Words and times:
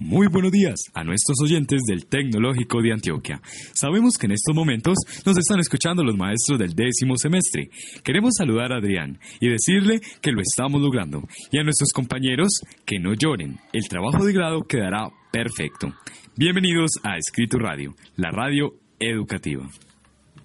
Muy 0.00 0.28
buenos 0.28 0.50
días 0.50 0.80
a 0.94 1.04
nuestros 1.04 1.36
oyentes 1.42 1.82
del 1.86 2.06
Tecnológico 2.06 2.80
de 2.80 2.90
Antioquia. 2.90 3.42
Sabemos 3.74 4.16
que 4.16 4.24
en 4.24 4.32
estos 4.32 4.54
momentos 4.54 4.96
nos 5.26 5.36
están 5.36 5.60
escuchando 5.60 6.02
los 6.02 6.16
maestros 6.16 6.58
del 6.58 6.74
décimo 6.74 7.18
semestre. 7.18 7.68
Queremos 8.02 8.32
saludar 8.38 8.72
a 8.72 8.78
Adrián 8.78 9.20
y 9.40 9.50
decirle 9.50 10.00
que 10.22 10.32
lo 10.32 10.40
estamos 10.40 10.80
logrando. 10.80 11.28
Y 11.52 11.58
a 11.58 11.64
nuestros 11.64 11.92
compañeros 11.92 12.62
que 12.86 12.98
no 12.98 13.12
lloren. 13.12 13.58
El 13.74 13.88
trabajo 13.88 14.24
de 14.24 14.32
grado 14.32 14.62
quedará 14.62 15.10
perfecto. 15.30 15.92
Bienvenidos 16.34 16.92
a 17.02 17.18
Escrito 17.18 17.58
Radio, 17.58 17.94
la 18.16 18.30
radio 18.30 18.72
educativa. 18.98 19.68